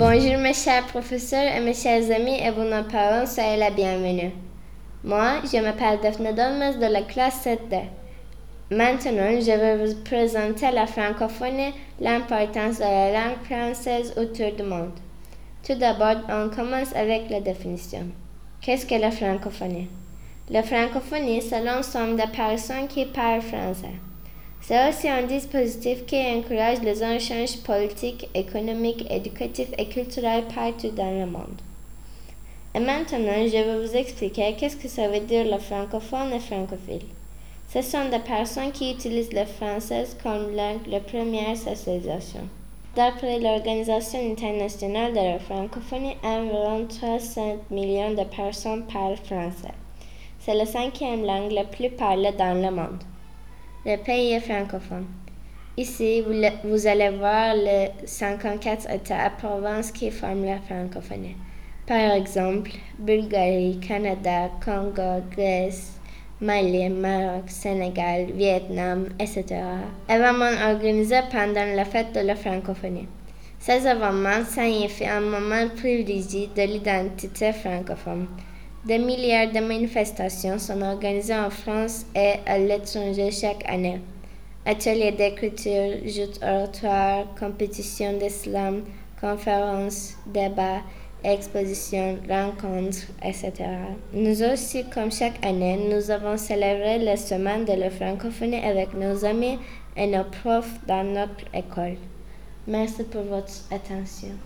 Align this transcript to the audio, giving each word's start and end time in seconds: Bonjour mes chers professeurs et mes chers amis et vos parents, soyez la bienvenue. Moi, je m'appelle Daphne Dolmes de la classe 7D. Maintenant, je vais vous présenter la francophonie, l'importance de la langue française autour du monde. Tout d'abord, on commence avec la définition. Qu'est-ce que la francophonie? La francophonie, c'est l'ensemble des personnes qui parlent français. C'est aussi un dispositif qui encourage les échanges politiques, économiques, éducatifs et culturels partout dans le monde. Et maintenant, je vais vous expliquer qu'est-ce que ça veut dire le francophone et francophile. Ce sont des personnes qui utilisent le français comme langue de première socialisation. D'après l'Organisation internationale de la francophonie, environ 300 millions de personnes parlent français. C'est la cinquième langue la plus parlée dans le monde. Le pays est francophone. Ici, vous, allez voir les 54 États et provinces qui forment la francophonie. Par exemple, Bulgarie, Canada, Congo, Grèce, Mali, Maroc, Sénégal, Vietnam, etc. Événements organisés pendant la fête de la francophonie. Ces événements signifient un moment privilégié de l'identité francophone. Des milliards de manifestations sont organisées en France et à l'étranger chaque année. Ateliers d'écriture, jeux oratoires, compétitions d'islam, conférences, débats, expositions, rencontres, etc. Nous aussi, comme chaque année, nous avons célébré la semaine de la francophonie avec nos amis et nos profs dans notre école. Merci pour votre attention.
Bonjour 0.00 0.38
mes 0.38 0.54
chers 0.54 0.86
professeurs 0.86 1.54
et 1.54 1.60
mes 1.60 1.74
chers 1.74 2.10
amis 2.10 2.40
et 2.42 2.50
vos 2.50 2.64
parents, 2.90 3.26
soyez 3.26 3.58
la 3.58 3.68
bienvenue. 3.68 4.30
Moi, 5.04 5.42
je 5.44 5.58
m'appelle 5.58 6.00
Daphne 6.02 6.34
Dolmes 6.34 6.80
de 6.80 6.90
la 6.90 7.02
classe 7.02 7.44
7D. 7.44 7.82
Maintenant, 8.70 9.38
je 9.38 9.50
vais 9.50 9.76
vous 9.76 10.02
présenter 10.02 10.70
la 10.70 10.86
francophonie, 10.86 11.74
l'importance 12.00 12.78
de 12.78 12.84
la 12.84 13.12
langue 13.12 13.44
française 13.44 14.14
autour 14.16 14.52
du 14.56 14.62
monde. 14.62 14.98
Tout 15.62 15.74
d'abord, 15.74 16.22
on 16.30 16.48
commence 16.48 16.96
avec 16.96 17.28
la 17.28 17.42
définition. 17.42 18.06
Qu'est-ce 18.62 18.86
que 18.86 18.94
la 18.94 19.10
francophonie? 19.10 19.88
La 20.48 20.62
francophonie, 20.62 21.42
c'est 21.42 21.62
l'ensemble 21.62 22.16
des 22.16 22.32
personnes 22.34 22.88
qui 22.88 23.04
parlent 23.04 23.42
français. 23.42 24.00
C'est 24.62 24.88
aussi 24.88 25.08
un 25.08 25.22
dispositif 25.22 26.04
qui 26.06 26.16
encourage 26.16 26.80
les 26.82 27.02
échanges 27.02 27.58
politiques, 27.62 28.28
économiques, 28.34 29.06
éducatifs 29.10 29.72
et 29.78 29.88
culturels 29.88 30.44
partout 30.54 30.90
dans 30.90 31.18
le 31.18 31.26
monde. 31.26 31.60
Et 32.74 32.78
maintenant, 32.78 33.46
je 33.46 33.50
vais 33.50 33.86
vous 33.86 33.96
expliquer 33.96 34.54
qu'est-ce 34.56 34.76
que 34.76 34.88
ça 34.88 35.08
veut 35.08 35.20
dire 35.20 35.44
le 35.44 35.58
francophone 35.58 36.32
et 36.32 36.38
francophile. 36.38 37.06
Ce 37.72 37.82
sont 37.82 38.08
des 38.10 38.20
personnes 38.20 38.72
qui 38.72 38.92
utilisent 38.92 39.32
le 39.32 39.44
français 39.44 40.04
comme 40.22 40.54
langue 40.54 40.88
de 40.88 40.98
première 41.00 41.56
socialisation. 41.56 42.48
D'après 42.94 43.38
l'Organisation 43.38 44.18
internationale 44.32 45.12
de 45.12 45.20
la 45.20 45.38
francophonie, 45.38 46.16
environ 46.22 46.86
300 46.86 47.58
millions 47.70 48.14
de 48.14 48.24
personnes 48.24 48.86
parlent 48.86 49.16
français. 49.16 49.74
C'est 50.40 50.54
la 50.54 50.66
cinquième 50.66 51.24
langue 51.24 51.52
la 51.52 51.64
plus 51.64 51.90
parlée 51.90 52.32
dans 52.32 52.60
le 52.60 52.70
monde. 52.70 53.02
Le 53.86 53.96
pays 53.96 54.32
est 54.32 54.40
francophone. 54.40 55.06
Ici, 55.78 56.22
vous, 56.64 56.86
allez 56.86 57.08
voir 57.16 57.54
les 57.54 57.88
54 58.04 58.90
États 58.90 59.28
et 59.28 59.30
provinces 59.38 59.90
qui 59.90 60.10
forment 60.10 60.44
la 60.44 60.58
francophonie. 60.58 61.34
Par 61.86 62.12
exemple, 62.12 62.72
Bulgarie, 62.98 63.80
Canada, 63.80 64.50
Congo, 64.62 65.22
Grèce, 65.34 65.98
Mali, 66.42 66.90
Maroc, 66.90 67.44
Sénégal, 67.46 68.26
Vietnam, 68.34 69.06
etc. 69.18 69.46
Événements 70.10 70.70
organisés 70.70 71.22
pendant 71.32 71.74
la 71.74 71.86
fête 71.86 72.14
de 72.14 72.20
la 72.20 72.36
francophonie. 72.36 73.08
Ces 73.58 73.86
événements 73.86 74.44
signifient 74.46 75.08
un 75.08 75.20
moment 75.22 75.68
privilégié 75.74 76.50
de 76.54 76.62
l'identité 76.62 77.52
francophone. 77.52 78.26
Des 78.82 78.96
milliards 78.96 79.52
de 79.52 79.60
manifestations 79.60 80.58
sont 80.58 80.80
organisées 80.80 81.34
en 81.34 81.50
France 81.50 82.06
et 82.14 82.36
à 82.46 82.56
l'étranger 82.56 83.30
chaque 83.30 83.62
année. 83.68 84.00
Ateliers 84.64 85.12
d'écriture, 85.12 85.98
jeux 86.06 86.30
oratoires, 86.42 87.26
compétitions 87.38 88.16
d'islam, 88.16 88.84
conférences, 89.20 90.14
débats, 90.26 90.80
expositions, 91.22 92.18
rencontres, 92.26 93.06
etc. 93.22 93.52
Nous 94.14 94.42
aussi, 94.42 94.84
comme 94.88 95.12
chaque 95.12 95.44
année, 95.44 95.78
nous 95.90 96.10
avons 96.10 96.38
célébré 96.38 97.00
la 97.00 97.18
semaine 97.18 97.66
de 97.66 97.74
la 97.74 97.90
francophonie 97.90 98.64
avec 98.64 98.94
nos 98.94 99.26
amis 99.26 99.58
et 99.94 100.06
nos 100.06 100.24
profs 100.24 100.80
dans 100.86 101.04
notre 101.04 101.44
école. 101.52 101.98
Merci 102.66 103.04
pour 103.04 103.24
votre 103.24 103.52
attention. 103.70 104.38